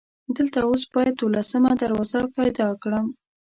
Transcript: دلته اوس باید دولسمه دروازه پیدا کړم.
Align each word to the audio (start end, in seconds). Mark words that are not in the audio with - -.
دلته 0.35 0.59
اوس 0.67 0.83
باید 0.93 1.13
دولسمه 1.21 1.71
دروازه 1.83 2.19
پیدا 2.37 2.67
کړم. 2.81 3.07